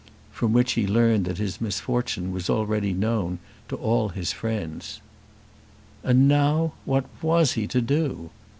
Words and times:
From 0.31 0.51
which 0.51 0.71
he 0.71 0.87
learned 0.87 1.25
that 1.25 1.37
his 1.37 1.61
misfortune 1.61 2.31
was 2.31 2.49
already 2.49 2.91
known 2.91 3.37
to 3.67 3.75
all 3.75 4.09
his 4.09 4.31
friends. 4.33 4.99
And 6.03 6.27
now 6.27 6.73
what 6.85 7.05
was 7.21 7.51
he 7.51 7.67
to 7.67 7.81
do? 7.81 8.31